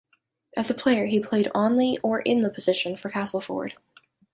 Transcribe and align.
As 0.57 0.71
a 0.71 0.73
player, 0.73 1.05
he 1.05 1.19
played 1.19 1.51
on 1.53 1.77
the 1.77 1.99
or 2.01 2.21
in 2.21 2.41
the 2.41 2.49
position 2.49 2.97
for 2.97 3.11
Castleford. 3.11 3.75